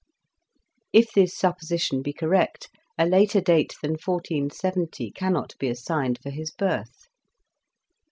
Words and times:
If 0.91 1.11
this 1.13 1.37
supposition 1.37 2.01
be 2.01 2.11
correct, 2.11 2.69
a 2.97 3.05
later 3.05 3.39
date 3.39 3.75
than 3.83 3.91
1470 4.03 5.11
cannot 5.11 5.53
be 5.59 5.67
as 5.69 5.83
signed 5.83 6.17
for 6.23 6.31
his 6.31 6.49
birth. 6.49 7.05